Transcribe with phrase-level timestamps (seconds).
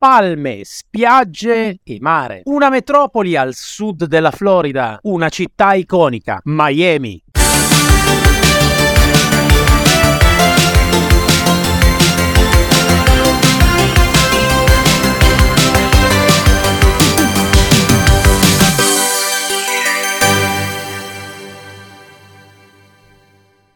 [0.00, 2.40] palme, spiagge e mare.
[2.44, 7.22] Una metropoli al sud della Florida, una città iconica, Miami.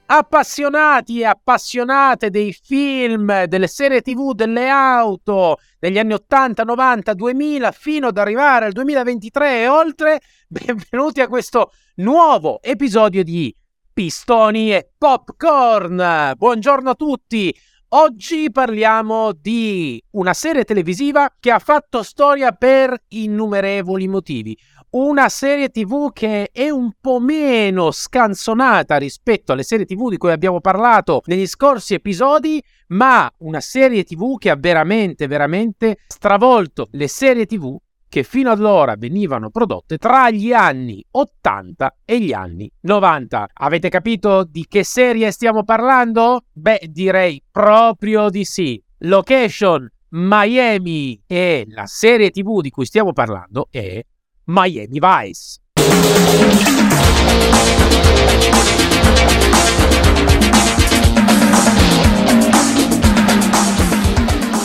[0.07, 7.73] Appassionati e appassionate dei film, delle serie tv, delle auto degli anni 80, 90, 2000
[7.73, 13.55] fino ad arrivare al 2023 e oltre, benvenuti a questo nuovo episodio di
[13.93, 16.33] Pistoni e Popcorn.
[16.37, 17.55] Buongiorno a tutti.
[17.97, 24.59] Oggi parliamo di una serie televisiva che ha fatto storia per innumerevoli motivi
[24.97, 30.31] una serie tv che è un po' meno scanzonata rispetto alle serie tv di cui
[30.31, 37.09] abbiamo parlato negli scorsi episodi, ma una serie tv che ha veramente, veramente stravolto le
[37.09, 37.77] serie tv
[38.09, 43.49] che fino ad ora venivano prodotte tra gli anni 80 e gli anni 90.
[43.53, 46.45] Avete capito di che serie stiamo parlando?
[46.53, 48.81] Beh, direi proprio di sì.
[48.99, 54.01] Location Miami e la serie tv di cui stiamo parlando è
[54.47, 55.61] Miami Vice.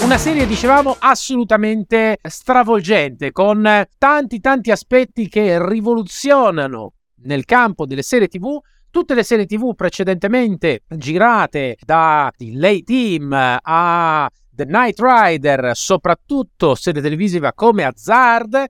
[0.03, 6.93] Una serie, dicevamo, assolutamente stravolgente, con tanti tanti aspetti che rivoluzionano
[7.23, 14.30] nel campo delle serie TV tutte le serie TV precedentemente girate da Lay Team a
[14.52, 18.66] The Night Rider, soprattutto serie televisiva come Hazard,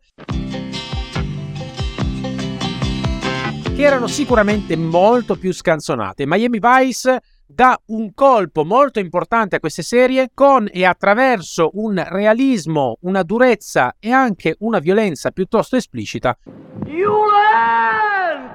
[3.79, 6.25] che erano sicuramente molto più scanzonate.
[6.27, 12.97] Miami Vice dà un colpo molto importante a queste serie con e attraverso un realismo,
[13.03, 16.37] una durezza e anche una violenza piuttosto esplicita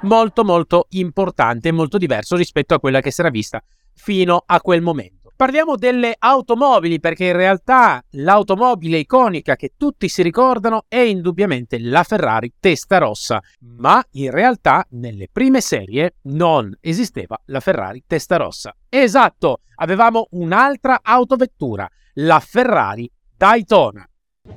[0.03, 3.63] molto molto importante e molto diverso rispetto a quella che si era vista
[3.95, 5.24] fino a quel momento.
[5.37, 12.05] Parliamo delle automobili perché in realtà l'automobile iconica che tutti si ricordano è indubbiamente la
[12.05, 13.43] Ferrari testa rossa,
[13.77, 18.77] ma in realtà nelle prime serie non esisteva la Ferrari testa rossa.
[18.89, 24.09] Esatto, avevamo un'altra autovettura, la Ferrari Daytona.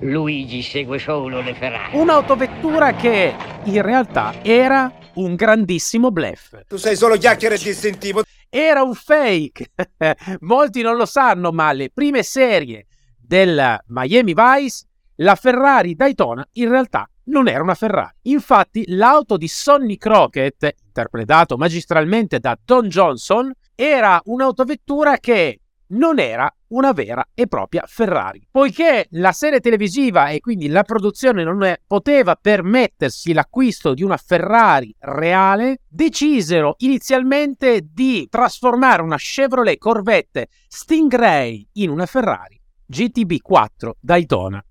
[0.01, 1.97] Luigi segue solo le Ferrari.
[1.97, 3.33] Un'autovettura che
[3.63, 6.57] in realtà era un grandissimo bluff.
[6.67, 9.71] Tu sei solo chiacchiere distintivo era un fake.
[10.41, 14.85] Molti non lo sanno, ma le prime serie del Miami Vice,
[15.15, 18.15] la Ferrari Daytona in realtà non era una Ferrari.
[18.23, 26.51] Infatti, l'auto di Sonny Crockett, interpretato magistralmente da Don Johnson, era un'autovettura che non era
[26.69, 28.47] una vera e propria Ferrari.
[28.49, 34.17] Poiché la serie televisiva e quindi la produzione non è, poteva permettersi l'acquisto di una
[34.17, 42.59] Ferrari reale, decisero inizialmente di trasformare una Chevrolet Corvette Stingray in una Ferrari
[42.91, 44.63] GTB4 Daytona.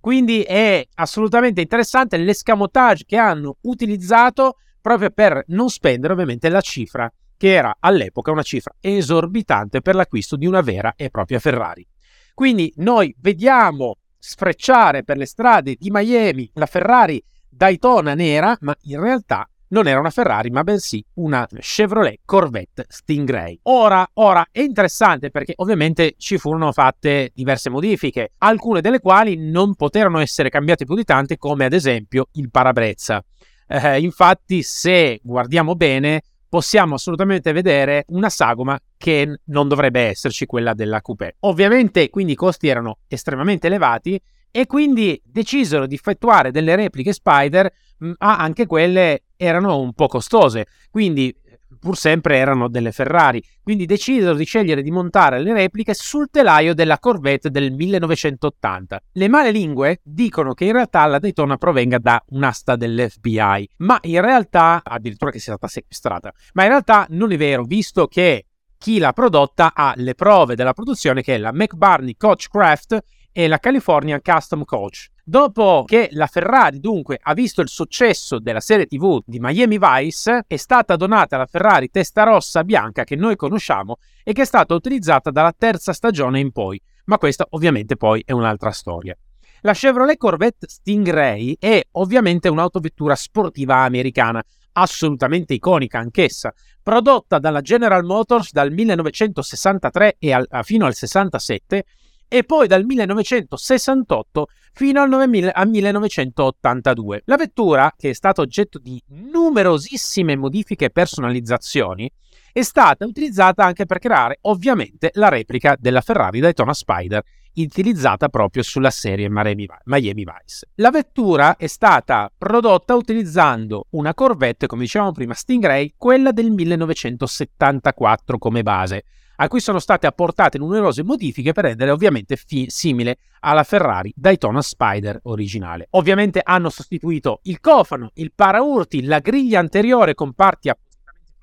[0.00, 7.12] Quindi è assolutamente interessante l'escamotage che hanno utilizzato proprio per non spendere ovviamente la cifra
[7.36, 11.86] che era all'epoca una cifra esorbitante per l'acquisto di una vera e propria Ferrari.
[12.34, 19.00] Quindi noi vediamo sfrecciare per le strade di Miami la Ferrari Daytona nera, ma in
[19.00, 23.58] realtà non era una Ferrari, ma bensì una Chevrolet Corvette Stingray.
[23.62, 29.74] Ora, ora è interessante perché ovviamente ci furono fatte diverse modifiche, alcune delle quali non
[29.74, 33.24] poterono essere cambiate più di tante, come ad esempio il parabrezza.
[33.66, 40.74] Eh, infatti, se guardiamo bene, possiamo assolutamente vedere una sagoma che non dovrebbe esserci quella
[40.74, 41.36] della coupé.
[41.40, 44.20] Ovviamente quindi i costi erano estremamente elevati
[44.50, 50.66] e quindi decisero di effettuare delle repliche Spider, ma anche quelle erano un po' costose.
[50.90, 51.34] Quindi
[51.78, 56.74] pur sempre erano delle Ferrari, quindi decisero di scegliere di montare le repliche sul telaio
[56.74, 59.00] della Corvette del 1980.
[59.12, 64.20] Le male lingue dicono che in realtà la Daytona provenga da un'asta dell'FBI, ma in
[64.20, 68.46] realtà addirittura che sia stata sequestrata, ma in realtà non è vero, visto che
[68.78, 73.02] chi l'ha prodotta ha le prove della produzione che è la McBarney Coachcraft
[73.38, 75.08] e la California Custom Coach.
[75.22, 80.44] Dopo che la Ferrari dunque ha visto il successo della serie TV di Miami Vice,
[80.46, 84.72] è stata donata la Ferrari testa rossa bianca che noi conosciamo e che è stata
[84.72, 89.14] utilizzata dalla terza stagione in poi, ma questa ovviamente poi è un'altra storia.
[89.60, 94.42] La Chevrolet Corvette Stingray è ovviamente un'autovettura sportiva americana,
[94.72, 101.84] assolutamente iconica anch'essa, prodotta dalla General Motors dal 1963 e al, fino al 67
[102.28, 107.22] e poi dal 1968 fino al 1982.
[107.24, 112.10] La vettura, che è stata oggetto di numerosissime modifiche e personalizzazioni,
[112.52, 117.22] è stata utilizzata anche per creare ovviamente la replica della Ferrari Daytona Spider
[117.62, 120.68] utilizzata proprio sulla serie Miami Vice.
[120.74, 128.38] La vettura è stata prodotta utilizzando una Corvette, come dicevamo prima, Stingray, quella del 1974
[128.38, 129.04] come base,
[129.36, 134.62] a cui sono state apportate numerose modifiche per rendere ovviamente fi- simile alla Ferrari Daytona
[134.62, 135.86] Spider originale.
[135.90, 140.84] Ovviamente hanno sostituito il cofano, il paraurti, la griglia anteriore con parti appositamente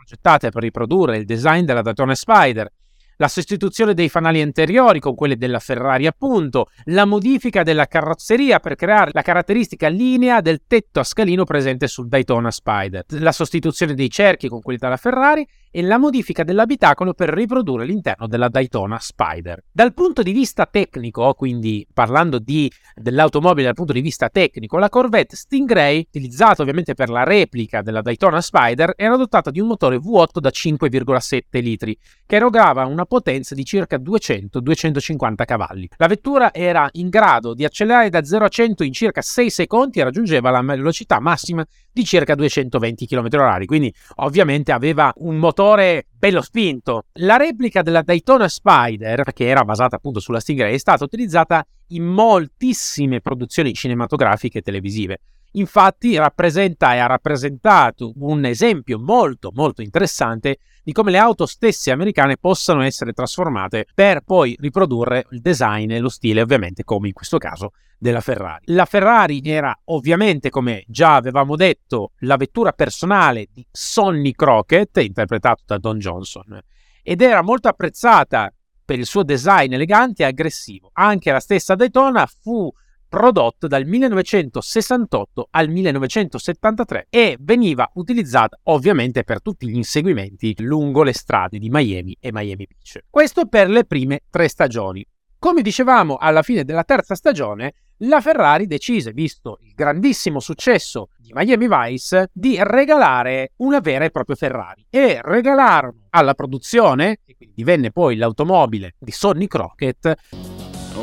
[0.04, 2.70] progettate per riprodurre il design della Daytona Spider,
[3.18, 8.76] la sostituzione dei fanali anteriori con quelli della Ferrari appunto, la modifica della carrozzeria per
[8.76, 14.10] creare la caratteristica linea del tetto a scalino presente sul Daytona Spider, la sostituzione dei
[14.10, 19.64] cerchi con quelli della Ferrari e la modifica dell'abitacolo per riprodurre l'interno della Daytona Spider.
[19.72, 24.90] Dal punto di vista tecnico, quindi parlando di, dell'automobile dal punto di vista tecnico, la
[24.90, 29.98] Corvette Stingray, utilizzata ovviamente per la replica della Daytona Spider, era dotata di un motore
[29.98, 35.90] V8 da 5,7 litri, che erogava una potenza di circa 200-250 cavalli.
[35.98, 40.00] La vettura era in grado di accelerare da 0 a 100 in circa 6 secondi
[40.00, 46.42] e raggiungeva la velocità massima di circa 220 km/h, quindi ovviamente aveva un motore bello
[46.42, 47.06] spinto.
[47.14, 52.04] La replica della Daytona Spider, che era basata appunto sulla Stingray, è stata utilizzata in
[52.04, 55.20] moltissime produzioni cinematografiche e televisive.
[55.56, 61.92] Infatti rappresenta e ha rappresentato un esempio molto molto interessante di come le auto stesse
[61.92, 67.14] americane possano essere trasformate per poi riprodurre il design e lo stile, ovviamente come in
[67.14, 68.66] questo caso della Ferrari.
[68.68, 75.64] La Ferrari era ovviamente, come già avevamo detto, la vettura personale di Sonny Crockett, interpretato
[75.66, 76.60] da Don Johnson,
[77.02, 78.52] ed era molto apprezzata
[78.84, 80.90] per il suo design elegante e aggressivo.
[80.94, 82.70] Anche la stessa Daytona fu
[83.14, 91.14] prodotta dal 1968 al 1973 e veniva utilizzata ovviamente per tutti gli inseguimenti lungo le
[91.14, 93.04] strade di Miami e Miami Beach.
[93.12, 95.06] Questo per le prime tre stagioni.
[95.38, 101.34] Come dicevamo alla fine della terza stagione, la Ferrari decise, visto il grandissimo successo di
[101.36, 107.54] Miami Vice, di regalare una vera e propria Ferrari e regalarono alla produzione, e quindi
[107.54, 110.16] divenne poi l'automobile di Sonny Crockett,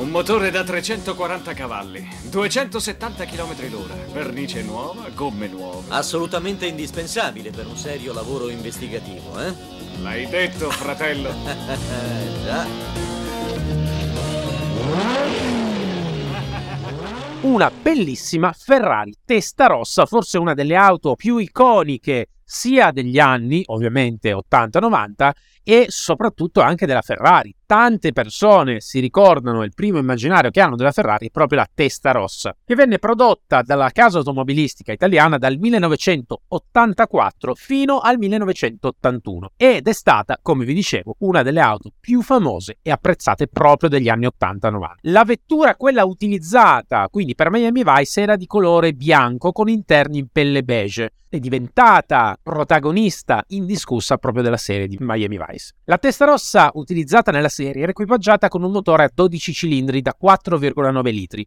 [0.00, 5.88] un motore da 340 cavalli, 270 km l'ora, vernice nuova, gomme nuove.
[5.88, 9.52] Assolutamente indispensabile per un serio lavoro investigativo, eh?
[10.00, 11.30] L'hai detto, fratello.
[12.42, 13.08] Già.
[17.42, 24.32] una bellissima Ferrari testa rossa, forse una delle auto più iconiche sia degli anni, ovviamente
[24.32, 25.30] 80-90,
[25.62, 27.54] e soprattutto anche della Ferrari.
[27.70, 32.10] Tante persone si ricordano il primo immaginario che hanno della Ferrari è proprio la testa
[32.10, 39.92] rossa, che venne prodotta dalla casa automobilistica italiana dal 1984 fino al 1981 ed è
[39.92, 44.86] stata, come vi dicevo, una delle auto più famose e apprezzate proprio degli anni 80-90.
[45.02, 50.26] La vettura, quella utilizzata quindi per Miami Vice, era di colore bianco con interni in
[50.32, 55.74] pelle beige è diventata protagonista indiscussa proprio della serie di Miami Vice.
[55.84, 60.16] La testa rossa utilizzata nella serie era equipaggiata con un motore a 12 cilindri da
[60.20, 61.46] 4,9 litri.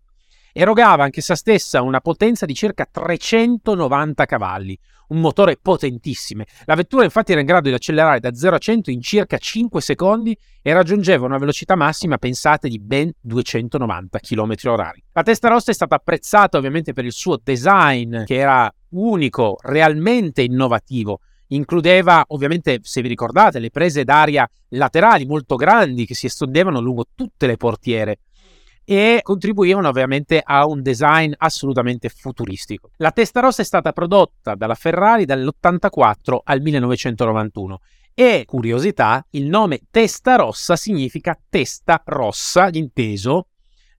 [0.55, 4.77] Erogava anche essa stessa una potenza di circa 390 cavalli,
[5.07, 6.43] un motore potentissimo.
[6.65, 9.81] La vettura infatti era in grado di accelerare da 0 a 100 in circa 5
[9.81, 14.91] secondi e raggiungeva una velocità massima, pensate, di ben 290 km/h.
[15.13, 20.43] La testa rossa è stata apprezzata ovviamente per il suo design, che era unico, realmente
[20.43, 21.19] innovativo.
[21.53, 27.05] Includeva ovviamente, se vi ricordate, le prese d'aria laterali molto grandi che si estendevano lungo
[27.15, 28.19] tutte le portiere
[28.85, 32.89] e contribuivano ovviamente a un design assolutamente futuristico.
[32.97, 37.79] La testa rossa è stata prodotta dalla Ferrari dall'84 al 1991
[38.13, 43.47] e, curiosità, il nome testa rossa significa testa rossa, inteso,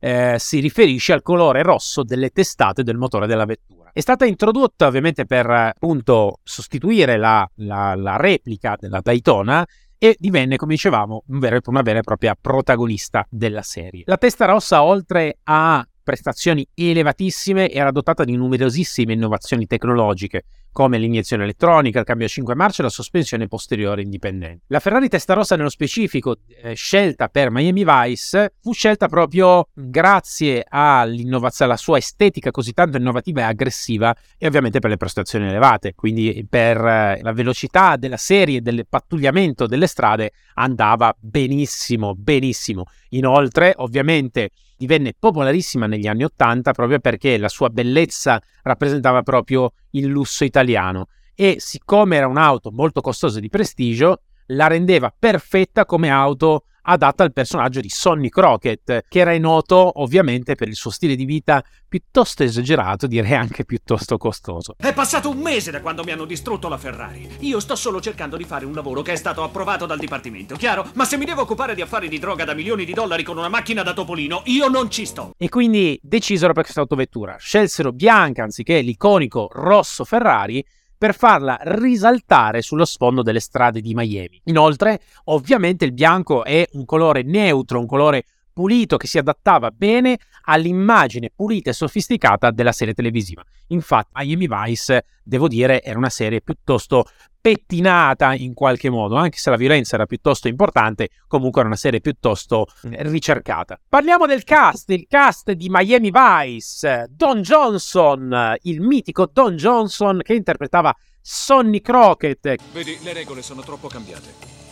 [0.04, 3.90] eh, si riferisce al colore rosso delle testate del motore della vettura.
[3.90, 10.56] È stata introdotta ovviamente per appunto sostituire la, la, la replica della Daytona e divenne,
[10.56, 14.02] come dicevamo, una vera e propria protagonista della serie.
[14.04, 21.44] La testa rossa, oltre a prestazioni elevatissime, era dotata di numerosissime innovazioni tecnologiche, come l'iniezione
[21.44, 24.64] elettronica, il cambio a 5 marce e la sospensione posteriore indipendente.
[24.66, 31.76] La Ferrari Testarossa nello specifico, eh, scelta per Miami Vice, fu scelta proprio grazie alla
[31.76, 36.76] sua estetica così tanto innovativa e aggressiva e ovviamente per le prestazioni elevate, quindi per
[36.84, 42.86] eh, la velocità della serie, del pattugliamento delle strade andava benissimo, benissimo.
[43.10, 50.06] Inoltre, ovviamente, divenne popolarissima negli anni Ottanta proprio perché la sua bellezza rappresentava proprio il
[50.06, 51.06] lusso italiano.
[51.34, 57.32] E siccome era un'auto molto costosa di prestigio, la rendeva perfetta come auto adatta al
[57.32, 62.42] personaggio di Sonny Crockett, che era noto ovviamente per il suo stile di vita piuttosto
[62.42, 64.74] esagerato, direi anche piuttosto costoso.
[64.76, 67.28] È passato un mese da quando mi hanno distrutto la Ferrari.
[67.40, 70.88] Io sto solo cercando di fare un lavoro che è stato approvato dal Dipartimento, chiaro?
[70.94, 73.48] Ma se mi devo occupare di affari di droga da milioni di dollari con una
[73.48, 75.32] macchina da topolino, io non ci sto.
[75.36, 77.36] E quindi decisero per questa autovettura.
[77.38, 80.64] Scelsero bianca anziché l'iconico rosso Ferrari
[81.04, 84.40] per farla risaltare sullo sfondo delle strade di Miami.
[84.44, 90.18] Inoltre, ovviamente il bianco è un colore neutro, un colore pulito che si adattava bene
[90.44, 93.44] all'immagine pulita e sofisticata della serie televisiva.
[93.68, 97.04] Infatti, Miami Vice, devo dire, era una serie piuttosto
[97.44, 102.00] pettinata in qualche modo, anche se la violenza era piuttosto importante, comunque era una serie
[102.00, 103.78] piuttosto eh, ricercata.
[103.86, 110.32] Parliamo del cast, il cast di Miami Vice, Don Johnson, il mitico Don Johnson che
[110.32, 112.56] interpretava Sonny Crockett.
[112.72, 114.63] Vedi, le regole sono troppo cambiate.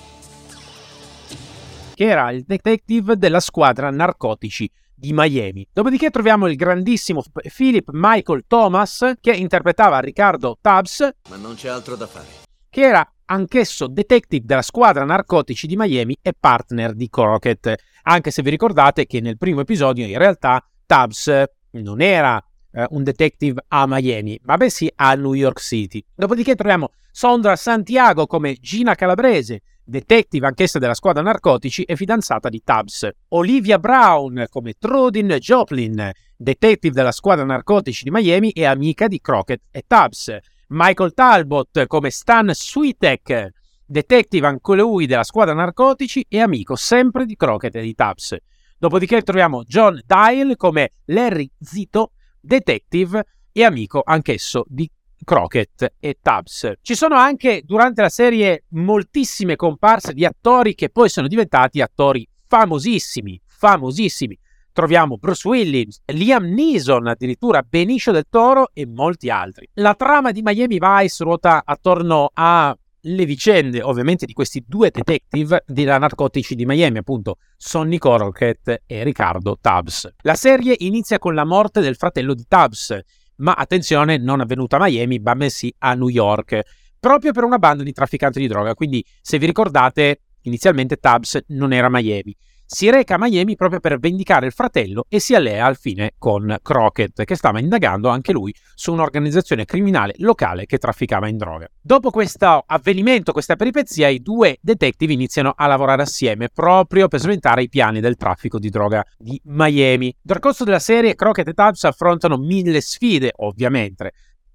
[1.94, 5.66] Che era il detective della squadra narcotici di Miami.
[5.72, 7.22] Dopodiché troviamo il grandissimo
[7.54, 11.08] Philip Michael Thomas che interpretava Riccardo Tubbs.
[11.28, 16.16] Ma non c'è altro da fare che era anch'esso detective della squadra narcotici di Miami
[16.22, 21.44] e partner di Crockett, anche se vi ricordate che nel primo episodio in realtà Tubbs
[21.72, 26.02] non era eh, un detective a Miami, ma bensì a New York City.
[26.14, 29.60] Dopodiché troviamo Sondra Santiago come Gina Calabrese,
[29.92, 33.08] detective anch'essa della squadra narcotici e fidanzata di Tubbs.
[33.28, 39.64] Olivia Brown come Trudin Joplin, detective della squadra narcotici di Miami e amica di Crockett
[39.70, 40.34] e Tubbs.
[40.68, 43.50] Michael Talbot come Stan Switek,
[43.84, 48.34] detective anche lui della squadra narcotici e amico sempre di Crockett e di Tubbs.
[48.78, 54.90] Dopodiché troviamo John Dial come Larry Zito, detective e amico anch'esso di
[55.24, 56.72] Crockett e Tubbs.
[56.80, 62.28] Ci sono anche durante la serie moltissime comparse di attori che poi sono diventati attori
[62.46, 64.38] famosissimi, famosissimi
[64.72, 69.68] troviamo Bruce Willis, Liam Neeson, addirittura Benicio del Toro e molti altri.
[69.74, 72.76] La trama di Miami Vice ruota attorno a
[73.06, 79.02] le vicende ovviamente di questi due detective della narcotici di Miami, appunto Sonny Crockett e
[79.02, 80.08] Riccardo Tubbs.
[80.22, 82.96] La serie inizia con la morte del fratello di Tubbs,
[83.42, 86.60] ma attenzione, non avvenuta a Miami, ma bensì a New York,
[86.98, 88.74] proprio per una banda di trafficanti di droga.
[88.74, 92.34] Quindi, se vi ricordate, inizialmente Tubbs non era a Miami
[92.72, 96.56] si reca a Miami proprio per vendicare il fratello e si allea al fine con
[96.62, 101.68] Crockett, che stava indagando anche lui su un'organizzazione criminale locale che trafficava in droga.
[101.78, 107.62] Dopo questo avvenimento, questa peripezia, i due detective iniziano a lavorare assieme proprio per sventare
[107.62, 110.16] i piani del traffico di droga di Miami.
[110.22, 114.12] Nel corso della serie, Crockett e Tubbs affrontano mille sfide, ovviamente,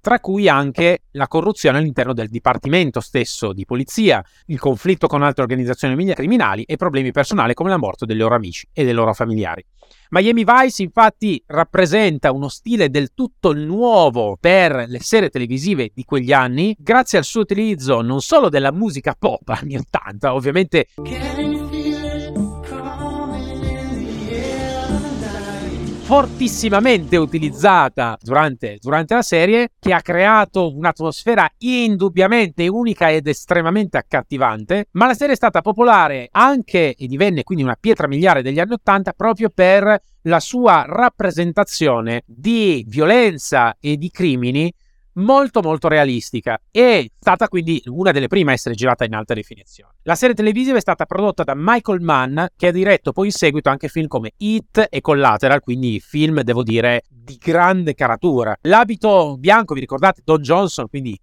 [0.07, 5.41] tra cui anche la corruzione all'interno del dipartimento stesso di polizia, il conflitto con altre
[5.41, 9.65] organizzazioni criminali e problemi personali come la morte dei loro amici e dei loro familiari.
[10.11, 16.31] Miami Vice infatti rappresenta uno stile del tutto nuovo per le serie televisive di quegli
[16.31, 20.87] anni, grazie al suo utilizzo non solo della musica pop anni 80, ovviamente
[26.07, 34.87] fortissimamente utilizzata durante, durante, la serie, che ha creato un'atmosfera indubbiamente unica ed estremamente accattivante,
[34.91, 38.71] ma la serie è stata popolare anche e divenne quindi una pietra miliare degli anni
[38.71, 44.73] Ottanta proprio per la sua rappresentazione di violenza e di crimini
[45.17, 49.33] molto molto realistica e è stata quindi una delle prime a essere girata in alta
[49.33, 49.93] definizione.
[50.03, 53.69] La serie televisiva è stata prodotta da Michael Mann che ha diretto poi in seguito
[53.69, 58.55] anche film come It e Collateral, quindi film devo dire di grande caratura.
[58.61, 61.19] L'abito bianco, vi ricordate Don Johnson, quindi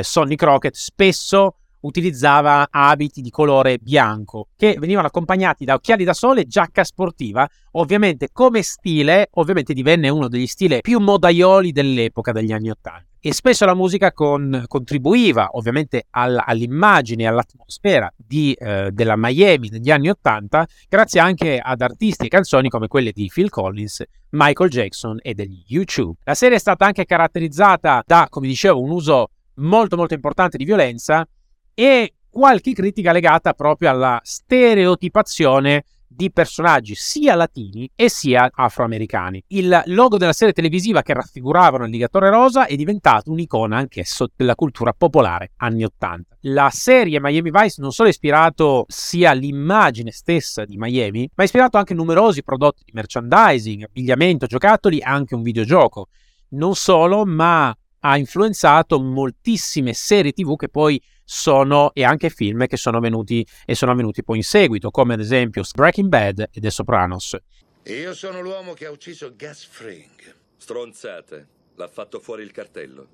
[0.00, 6.40] Sonny Crockett, spesso utilizzava abiti di colore bianco che venivano accompagnati da occhiali da sole
[6.40, 7.48] e giacca sportiva.
[7.72, 13.07] Ovviamente come stile, ovviamente divenne uno degli stili più modaioli dell'epoca degli anni Ottanta.
[13.20, 19.90] E spesso la musica con, contribuiva ovviamente all, all'immagine all'atmosfera di, eh, della Miami degli
[19.90, 25.18] anni Ottanta, grazie anche ad artisti e canzoni come quelle di Phil Collins, Michael Jackson
[25.20, 26.18] e degli YouTube.
[26.24, 30.64] La serie è stata anche caratterizzata da, come dicevo, un uso molto molto importante di
[30.64, 31.26] violenza
[31.74, 35.84] e qualche critica legata proprio alla stereotipazione
[36.18, 39.44] di personaggi sia latini e sia afroamericani.
[39.46, 44.56] Il logo della serie televisiva che raffiguravano il ligatore rosa è diventato un'icona anch'esso della
[44.56, 46.38] cultura popolare anni 80.
[46.40, 51.46] La serie Miami Vice non solo ha ispirato sia l'immagine stessa di Miami, ma ha
[51.46, 56.08] ispirato anche numerosi prodotti di merchandising, abbigliamento, giocattoli e anche un videogioco.
[56.48, 62.76] Non solo, ma ha influenzato moltissime serie TV che poi sono e anche film che
[62.76, 66.70] sono venuti e sono venuti poi in seguito, come ad esempio Breaking Bad e The
[66.70, 67.36] Sopranos.
[67.84, 70.34] Io sono l'uomo che ha ucciso Gus Fring.
[70.56, 71.46] Stronzate.
[71.76, 73.06] L'ha fatto fuori il cartello.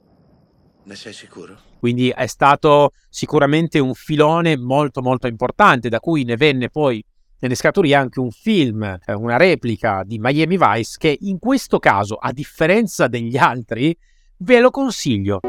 [0.85, 1.57] Ne sei sicuro?
[1.79, 7.05] Quindi è stato sicuramente un filone molto molto importante, da cui ne venne poi
[7.39, 12.17] ne scaturì anche un film, eh, una replica di Miami Vice che in questo caso,
[12.17, 13.97] a differenza degli altri,
[14.39, 15.41] ve lo consiglio.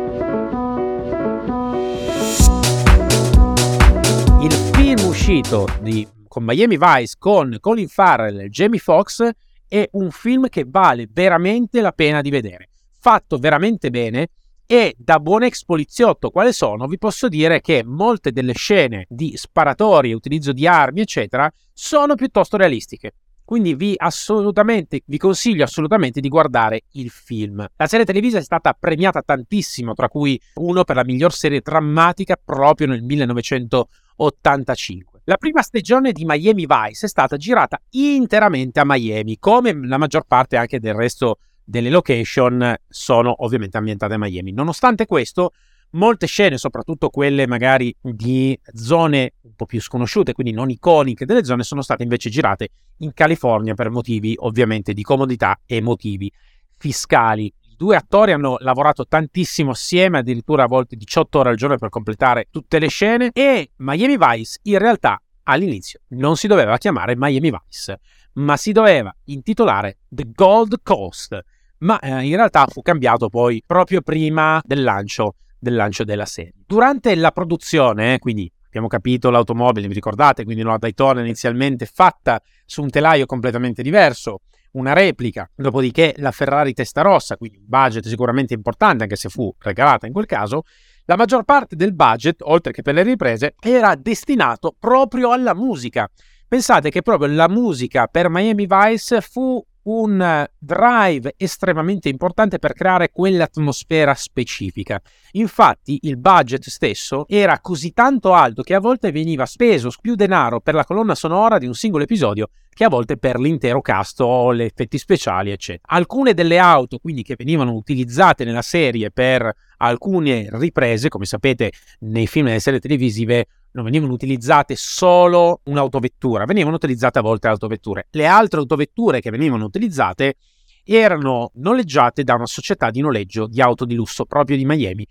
[4.42, 9.30] Il film uscito di, con Miami Vice con Colin Farrell e Jamie Foxx
[9.68, 12.70] è un film che vale veramente la pena di vedere.
[13.00, 14.30] Fatto veramente bene
[14.68, 19.34] e da buon ex poliziotto quale sono, vi posso dire che molte delle scene di
[19.36, 23.14] sparatorie, utilizzo di armi, eccetera, sono piuttosto realistiche.
[23.46, 27.64] Quindi vi, assolutamente, vi consiglio assolutamente di guardare il film.
[27.76, 32.40] La serie televisiva è stata premiata tantissimo, tra cui uno per la miglior serie drammatica
[32.44, 35.22] proprio nel 1985.
[35.26, 40.26] La prima stagione di Miami Vice è stata girata interamente a Miami, come la maggior
[40.28, 44.52] parte anche del resto delle location sono ovviamente ambientate a Miami.
[44.52, 45.52] Nonostante questo,
[45.96, 51.44] molte scene, soprattutto quelle magari di zone un po' più sconosciute, quindi non iconiche delle
[51.44, 56.32] zone, sono state invece girate in California per motivi ovviamente di comodità e motivi
[56.78, 57.46] fiscali.
[57.46, 61.90] I due attori hanno lavorato tantissimo assieme, addirittura a volte 18 ore al giorno per
[61.90, 67.52] completare tutte le scene e Miami Vice in realtà all'inizio non si doveva chiamare Miami
[67.52, 68.00] Vice,
[68.34, 71.40] ma si doveva intitolare The Gold Coast,
[71.80, 76.54] ma eh, in realtà fu cambiato poi proprio prima del lancio del lancio della serie.
[76.66, 82.82] Durante la produzione, quindi abbiamo capito l'automobile, vi ricordate, quindi una Daytona inizialmente fatta su
[82.82, 88.54] un telaio completamente diverso, una replica, dopodiché la Ferrari testa rossa, quindi un budget sicuramente
[88.54, 90.64] importante anche se fu regalata in quel caso,
[91.06, 96.10] la maggior parte del budget, oltre che per le riprese, era destinato proprio alla musica.
[96.48, 103.10] Pensate che proprio la musica per Miami Vice fu un drive estremamente importante per creare
[103.12, 105.02] quell'atmosfera specifica.
[105.32, 110.60] Infatti il budget stesso era così tanto alto che a volte veniva speso più denaro
[110.60, 114.54] per la colonna sonora di un singolo episodio che a volte per l'intero cast o
[114.54, 115.96] gli effetti speciali, eccetera.
[115.96, 122.28] Alcune delle auto, quindi, che venivano utilizzate nella serie per alcune riprese, come sapete nei
[122.28, 128.08] film e nelle serie televisive non venivano utilizzate solo un'autovettura, venivano utilizzate a volte autovetture.
[128.12, 130.36] Le altre autovetture che venivano utilizzate
[130.84, 135.06] erano noleggiate da una società di noleggio di auto di lusso proprio di Miami,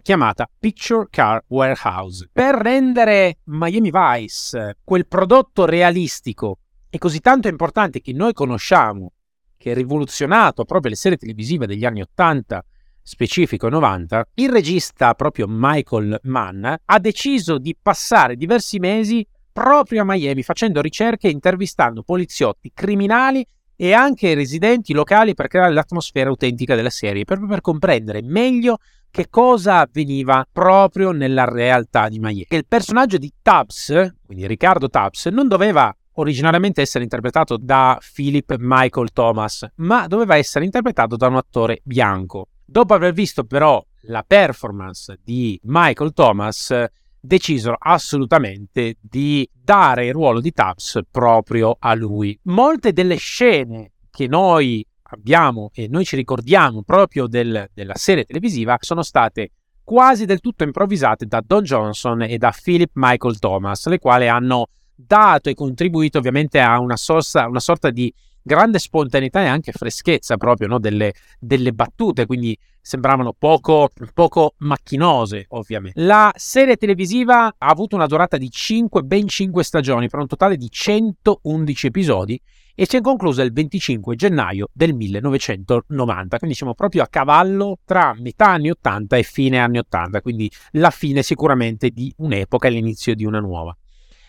[0.00, 2.30] chiamata Picture Car Warehouse.
[2.32, 9.12] Per rendere Miami Vice quel prodotto realistico e così tanto importante che noi conosciamo,
[9.58, 12.64] che ha rivoluzionato proprio le serie televisive degli anni 80
[13.08, 20.04] specifico 90, il regista proprio Michael Mann ha deciso di passare diversi mesi proprio a
[20.04, 23.44] Miami facendo ricerche e intervistando poliziotti, criminali
[23.74, 28.76] e anche residenti locali per creare l'atmosfera autentica della serie, proprio per comprendere meglio
[29.10, 32.46] che cosa avveniva proprio nella realtà di Miami.
[32.50, 39.12] Il personaggio di Tubbs, quindi Riccardo Tubbs, non doveva originariamente essere interpretato da Philip Michael
[39.12, 42.48] Thomas, ma doveva essere interpretato da un attore bianco.
[42.70, 46.70] Dopo aver visto però la performance di Michael Thomas,
[47.18, 52.38] decisero assolutamente di dare il ruolo di Tubbs proprio a lui.
[52.42, 58.76] Molte delle scene che noi abbiamo e noi ci ricordiamo proprio del, della serie televisiva
[58.80, 59.52] sono state
[59.82, 64.68] quasi del tutto improvvisate da Don Johnson e da Philip Michael Thomas, le quali hanno
[64.94, 68.12] dato e contribuito ovviamente a una, sorsa, una sorta di
[68.48, 70.80] grande spontaneità e anche freschezza proprio no?
[70.80, 76.00] delle, delle, battute, quindi sembravano poco, poco, macchinose ovviamente.
[76.02, 80.56] La serie televisiva ha avuto una durata di 5, ben 5 stagioni per un totale
[80.56, 82.40] di 111 episodi
[82.74, 88.14] e si è conclusa il 25 gennaio del 1990, quindi siamo proprio a cavallo tra
[88.18, 93.14] metà anni 80 e fine anni 80, quindi la fine sicuramente di un'epoca e l'inizio
[93.14, 93.76] di una nuova.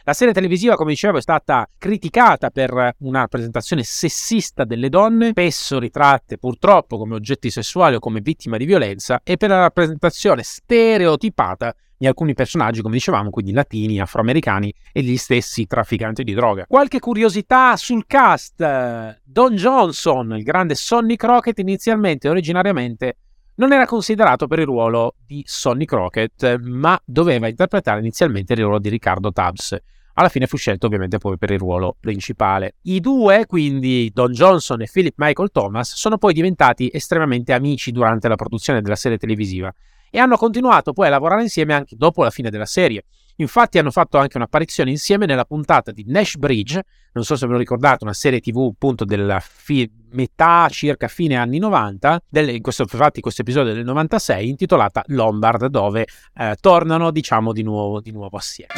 [0.03, 5.77] La serie televisiva, come dicevo, è stata criticata per una rappresentazione sessista delle donne, spesso
[5.77, 11.75] ritratte purtroppo come oggetti sessuali o come vittime di violenza, e per la rappresentazione stereotipata
[11.97, 16.65] di alcuni personaggi, come dicevamo, quindi latini, afroamericani e gli stessi trafficanti di droga.
[16.65, 19.19] Qualche curiosità sul cast.
[19.25, 23.17] Don Johnson, il grande Sonny Crockett, inizialmente, originariamente,
[23.59, 28.79] non era considerato per il ruolo di Sonny Crockett, ma doveva interpretare inizialmente il ruolo
[28.79, 29.77] di Riccardo Tubbs.
[30.13, 32.75] Alla fine fu scelto ovviamente poi per il ruolo principale.
[32.83, 38.27] I due, quindi Don Johnson e Philip Michael Thomas, sono poi diventati estremamente amici durante
[38.29, 39.73] la produzione della serie televisiva
[40.09, 43.03] e hanno continuato poi a lavorare insieme anche dopo la fine della serie.
[43.39, 47.53] Infatti hanno fatto anche un'apparizione insieme nella puntata di Nash Bridge, non so se ve
[47.53, 52.61] lo ricordate, una serie tv appunto della fi- metà circa fine anni 90, del, in
[52.61, 58.11] questo, infatti questo episodio del 96 intitolata Lombard, dove eh, tornano diciamo di nuovo, di
[58.11, 58.73] nuovo assieme.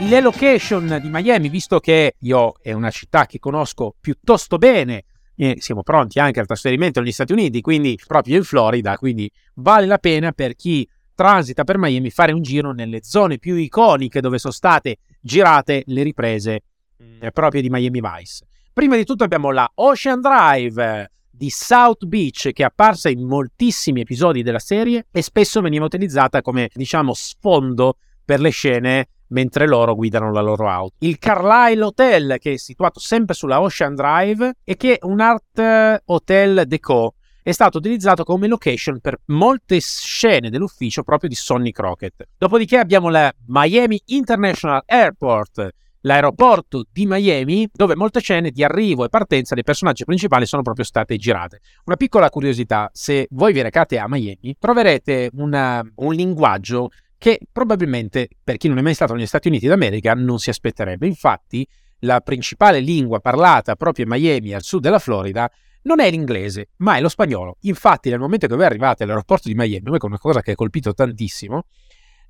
[0.00, 5.04] Le location di Miami, visto che io è una città che conosco piuttosto bene,
[5.40, 9.86] e siamo pronti anche al trasferimento negli Stati Uniti, quindi proprio in Florida, quindi vale
[9.86, 14.38] la pena per chi transita per Miami fare un giro nelle zone più iconiche dove
[14.38, 16.62] sono state girate le riprese
[17.00, 17.22] mm.
[17.22, 18.46] eh, proprio di Miami Vice.
[18.72, 24.00] Prima di tutto abbiamo la Ocean Drive di South Beach che è apparsa in moltissimi
[24.00, 29.94] episodi della serie e spesso veniva utilizzata come diciamo sfondo per le scene mentre loro
[29.94, 30.94] guidano la loro auto.
[31.00, 36.02] Il Carlisle Hotel, che è situato sempre sulla Ocean Drive e che è un art
[36.06, 42.28] hotel deco, è stato utilizzato come location per molte scene dell'ufficio proprio di Sonny Crockett.
[42.36, 49.08] Dopodiché abbiamo la Miami International Airport, l'aeroporto di Miami, dove molte scene di arrivo e
[49.08, 51.60] partenza dei personaggi principali sono proprio state girate.
[51.86, 58.28] Una piccola curiosità, se voi vi recate a Miami, troverete una, un linguaggio che probabilmente
[58.42, 61.06] per chi non è mai stato negli Stati Uniti d'America non si aspetterebbe.
[61.06, 61.66] Infatti,
[62.00, 65.50] la principale lingua parlata proprio a Miami, al sud della Florida,
[65.82, 67.56] non è l'inglese, ma è lo spagnolo.
[67.62, 70.94] Infatti, nel momento che voi arrivate all'aeroporto di Miami, è una cosa che ha colpito
[70.94, 71.64] tantissimo,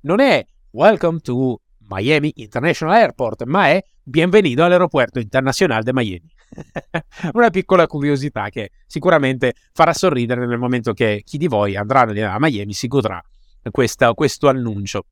[0.01, 6.33] non è Welcome to Miami International Airport, ma è Bienvenido all'aeroporto internazionale di Miami.
[7.33, 12.37] una piccola curiosità che sicuramente farà sorridere nel momento che chi di voi andrà a
[12.39, 13.23] Miami si godrà
[13.71, 15.05] questa, questo annuncio.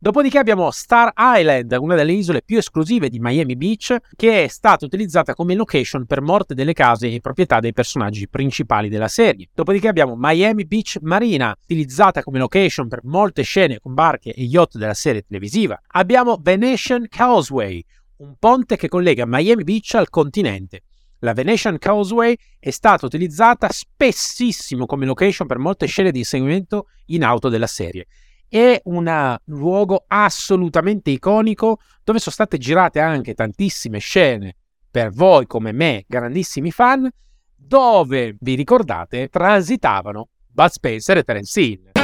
[0.00, 4.84] Dopodiché abbiamo Star Island, una delle isole più esclusive di Miami Beach, che è stata
[4.84, 9.48] utilizzata come location per morte delle case e proprietà dei personaggi principali della serie.
[9.52, 14.78] Dopodiché abbiamo Miami Beach Marina, utilizzata come location per molte scene con barche e yacht
[14.78, 15.76] della serie televisiva.
[15.88, 17.84] Abbiamo Venetian Causeway,
[18.18, 20.82] un ponte che collega Miami Beach al continente.
[21.20, 27.24] La Venetian Causeway è stata utilizzata spessissimo come location per molte scene di inseguimento in
[27.24, 28.06] auto della serie.
[28.48, 34.54] È un luogo assolutamente iconico dove sono state girate anche tantissime scene
[34.90, 37.08] per voi come me, grandissimi fan,
[37.54, 41.97] dove, vi ricordate, transitavano Bud Spencer e Terence Hill.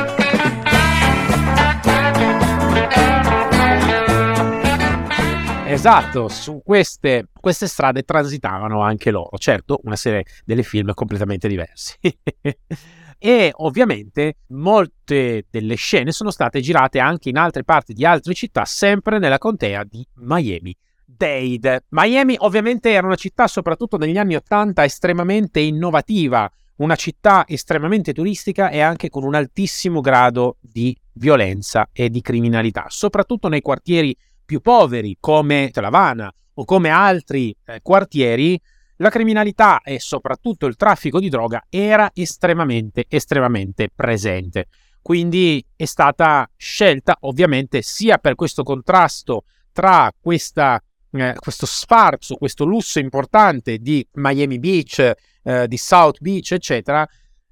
[5.66, 9.36] Esatto, su queste, queste, strade transitavano anche loro.
[9.38, 11.96] Certo, una serie delle film completamente diversi.
[13.18, 18.66] e ovviamente molte delle scene sono state girate anche in altre parti di altre città,
[18.66, 20.76] sempre nella contea di Miami.
[21.04, 21.84] Dade.
[21.90, 28.68] Miami ovviamente era una città, soprattutto negli anni 80, estremamente innovativa, una città estremamente turistica
[28.68, 34.60] e anche con un altissimo grado di violenza e di criminalità, soprattutto nei quartieri più
[34.60, 38.60] poveri come Havana o come altri eh, quartieri,
[38.98, 44.68] la criminalità e soprattutto il traffico di droga era estremamente, estremamente presente.
[45.02, 52.64] Quindi è stata scelta ovviamente sia per questo contrasto tra questa, eh, questo sfarzo, questo
[52.64, 57.06] lusso importante di Miami Beach, eh, di South Beach, eccetera,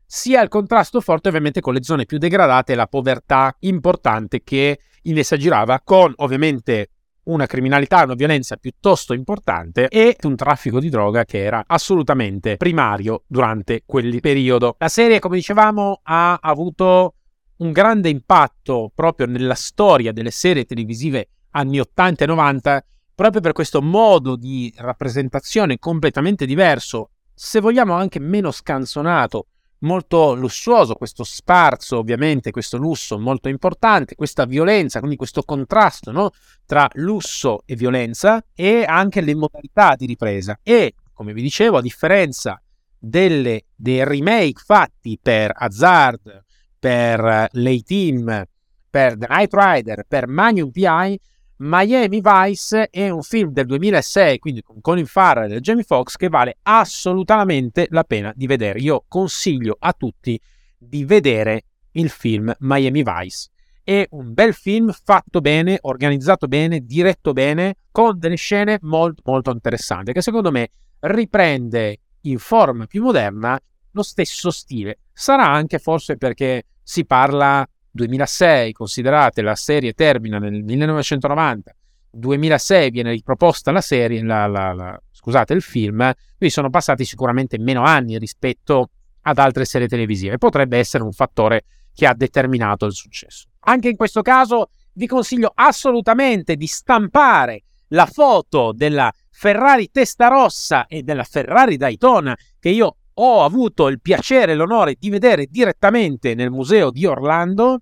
[0.07, 4.79] sia il contrasto forte ovviamente con le zone più degradate e la povertà importante che
[5.03, 6.89] in essa girava, con ovviamente
[7.25, 13.23] una criminalità, una violenza piuttosto importante e un traffico di droga che era assolutamente primario
[13.27, 14.75] durante quel periodo.
[14.79, 17.15] La serie, come dicevamo, ha avuto
[17.59, 22.85] un grande impatto proprio nella storia delle serie televisive anni 80 e 90
[23.15, 29.47] proprio per questo modo di rappresentazione completamente diverso, se vogliamo anche meno scanzonato,
[29.83, 36.31] molto lussuoso, questo sparso ovviamente, questo lusso molto importante, questa violenza, quindi questo contrasto no?
[36.67, 40.59] tra lusso e violenza e anche le modalità di ripresa.
[40.63, 42.61] E, come vi dicevo, a differenza
[42.99, 46.45] delle, dei remake fatti per Hazard,
[46.79, 48.45] per l'A-Team,
[48.91, 51.19] per The Night Rider, per Magnum PI,
[51.65, 56.29] Miami Vice è un film del 2006, quindi con Colin Farrell e Jamie Foxx, che
[56.29, 58.81] vale assolutamente la pena di vedere.
[58.81, 60.41] Io consiglio a tutti
[60.77, 63.51] di vedere il film Miami Vice.
[63.85, 69.53] È un bel film fatto bene, organizzato bene, diretto bene, con delle scene molto molto
[69.53, 73.57] interessanti, che secondo me riprende in forma più moderna
[73.93, 74.99] lo stesso stile.
[75.13, 81.75] Sarà anche forse perché si parla 2006, considerate la serie termina nel 1990,
[82.11, 85.99] 2006 viene riproposta la serie, la, la, la, scusate, il film,
[86.37, 88.91] quindi sono passati sicuramente meno anni rispetto
[89.23, 90.39] ad altre serie televisive.
[90.39, 93.49] Potrebbe essere un fattore che ha determinato il successo.
[93.61, 101.03] Anche in questo caso vi consiglio assolutamente di stampare la foto della Ferrari Testarossa e
[101.03, 106.51] della Ferrari Daytona che io ho avuto il piacere e l'onore di vedere direttamente nel
[106.51, 107.81] museo di Orlando,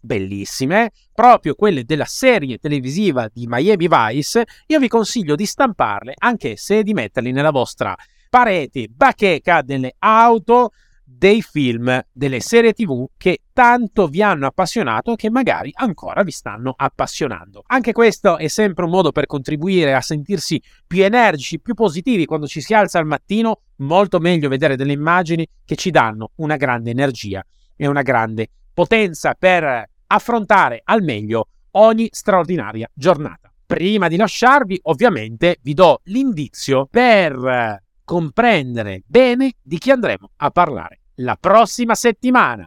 [0.00, 6.56] bellissime, proprio quelle della serie televisiva di Miami Vice, io vi consiglio di stamparle, anche
[6.56, 7.96] se di metterli nella vostra
[8.28, 10.70] parete bacheca delle auto,
[11.10, 16.30] dei film, delle serie tv che tanto vi hanno appassionato e che magari ancora vi
[16.30, 17.62] stanno appassionando.
[17.66, 22.46] Anche questo è sempre un modo per contribuire a sentirsi più energici, più positivi quando
[22.46, 26.90] ci si alza al mattino, molto meglio vedere delle immagini che ci danno una grande
[26.90, 27.44] energia
[27.74, 33.52] e una grande potenza per affrontare al meglio ogni straordinaria giornata.
[33.66, 41.00] Prima di lasciarvi, ovviamente, vi do l'indizio per comprendere bene di chi andremo a parlare
[41.16, 42.66] la prossima settimana.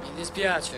[0.00, 0.76] Mi dispiace.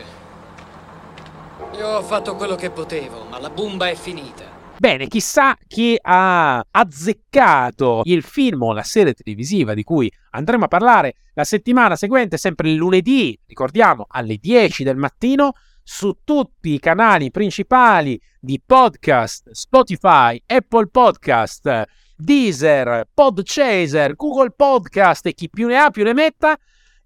[1.79, 4.45] Io ho fatto quello che potevo, ma la bomba è finita.
[4.77, 10.69] Bene, chissà chi ha azzeccato il film o la serie televisiva di cui andremo a
[10.69, 16.79] parlare la settimana seguente, sempre il lunedì, ricordiamo, alle 10 del mattino, su tutti i
[16.79, 21.85] canali principali di podcast, Spotify, Apple Podcast,
[22.25, 26.59] Deezer, Podchaser, Google Podcast e chi più ne ha più ne metta.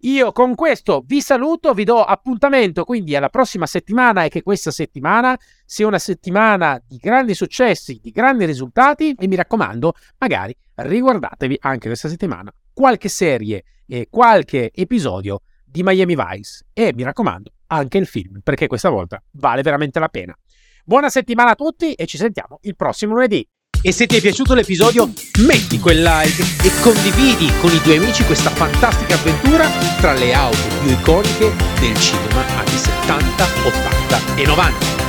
[0.02, 4.70] Io con questo vi saluto, vi do appuntamento quindi alla prossima settimana e che questa
[4.70, 11.56] settimana sia una settimana di grandi successi, di grandi risultati e mi raccomando, magari riguardatevi
[11.62, 17.98] anche questa settimana qualche serie e qualche episodio di Miami Vice e mi raccomando anche
[17.98, 20.38] il film perché questa volta vale veramente la pena.
[20.84, 23.44] Buona settimana a tutti e ci sentiamo il prossimo lunedì.
[23.80, 28.24] E se ti è piaciuto l'episodio, metti quel like e condividi con i tuoi amici
[28.24, 35.07] questa fantastica avventura tra le auto più iconiche del cinema anni 70, 80 e 90.